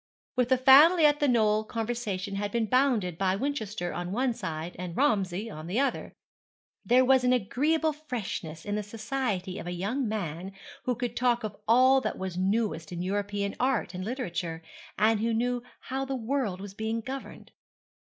With 0.35 0.49
the 0.49 0.57
family 0.57 1.05
at 1.05 1.19
The 1.19 1.27
Knoll 1.27 1.63
conversation 1.63 2.33
had 2.37 2.51
been 2.51 2.65
bounded 2.65 3.19
by 3.19 3.35
Winchester 3.35 3.93
on 3.93 4.11
one 4.11 4.33
side, 4.33 4.75
and 4.79 4.97
Romsey 4.97 5.47
on 5.47 5.67
the 5.67 5.79
other. 5.79 6.15
There 6.83 7.05
was 7.05 7.23
an 7.23 7.33
agreeable 7.33 7.93
freshness 7.93 8.65
in 8.65 8.73
the 8.73 8.81
society 8.81 9.59
of 9.59 9.67
a 9.67 9.71
young 9.73 10.07
man 10.07 10.53
who 10.85 10.95
could 10.95 11.15
talk 11.15 11.43
of 11.43 11.55
all 11.67 12.01
that 12.01 12.17
was 12.17 12.35
newest 12.35 12.91
in 12.91 13.03
European 13.03 13.55
art 13.59 13.93
and 13.93 14.03
literature, 14.03 14.63
and 14.97 15.19
who 15.19 15.35
knew 15.35 15.61
how 15.81 16.03
the 16.03 16.15
world 16.15 16.61
was 16.61 16.73
being 16.73 17.01
governed. 17.01 17.51